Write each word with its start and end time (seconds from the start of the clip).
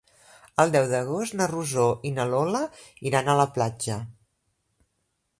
El 0.61 0.71
deu 0.75 0.85
d'agost 0.91 1.35
na 1.41 1.47
Rosó 1.51 1.83
i 2.09 2.11
na 2.15 2.25
Lola 2.31 2.61
iran 3.09 3.29
a 3.29 3.35
la 3.41 3.45
platja. 3.59 3.99